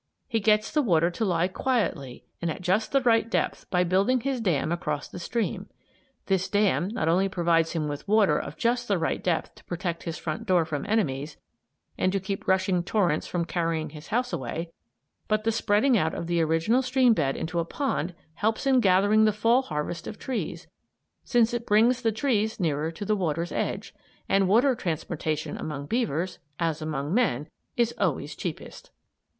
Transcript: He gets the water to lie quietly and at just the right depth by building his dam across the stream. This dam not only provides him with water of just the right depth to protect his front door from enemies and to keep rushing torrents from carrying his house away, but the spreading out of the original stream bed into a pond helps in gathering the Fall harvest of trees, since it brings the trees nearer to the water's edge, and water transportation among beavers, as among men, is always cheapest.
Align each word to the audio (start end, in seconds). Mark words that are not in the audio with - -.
He 0.27 0.39
gets 0.39 0.71
the 0.71 0.81
water 0.81 1.11
to 1.11 1.23
lie 1.23 1.47
quietly 1.47 2.23
and 2.41 2.49
at 2.49 2.63
just 2.63 2.91
the 2.91 3.01
right 3.01 3.29
depth 3.29 3.69
by 3.69 3.83
building 3.83 4.21
his 4.21 4.41
dam 4.41 4.71
across 4.71 5.07
the 5.07 5.19
stream. 5.19 5.69
This 6.25 6.49
dam 6.49 6.87
not 6.87 7.07
only 7.07 7.29
provides 7.29 7.73
him 7.73 7.87
with 7.87 8.07
water 8.07 8.35
of 8.39 8.57
just 8.57 8.87
the 8.87 8.97
right 8.97 9.23
depth 9.23 9.53
to 9.53 9.63
protect 9.65 10.01
his 10.01 10.17
front 10.17 10.47
door 10.47 10.65
from 10.65 10.87
enemies 10.87 11.37
and 11.99 12.11
to 12.13 12.19
keep 12.19 12.47
rushing 12.47 12.81
torrents 12.81 13.27
from 13.27 13.45
carrying 13.45 13.91
his 13.91 14.07
house 14.07 14.33
away, 14.33 14.71
but 15.27 15.43
the 15.43 15.51
spreading 15.51 15.95
out 15.99 16.15
of 16.15 16.25
the 16.25 16.41
original 16.41 16.81
stream 16.81 17.13
bed 17.13 17.37
into 17.37 17.59
a 17.59 17.63
pond 17.63 18.15
helps 18.33 18.65
in 18.65 18.79
gathering 18.79 19.25
the 19.25 19.31
Fall 19.31 19.61
harvest 19.61 20.07
of 20.07 20.17
trees, 20.17 20.65
since 21.23 21.53
it 21.53 21.67
brings 21.67 22.01
the 22.01 22.11
trees 22.11 22.59
nearer 22.59 22.89
to 22.89 23.05
the 23.05 23.15
water's 23.15 23.51
edge, 23.51 23.93
and 24.27 24.47
water 24.49 24.73
transportation 24.73 25.57
among 25.57 25.85
beavers, 25.85 26.39
as 26.59 26.81
among 26.81 27.13
men, 27.13 27.47
is 27.77 27.93
always 27.99 28.33
cheapest. 28.35 28.89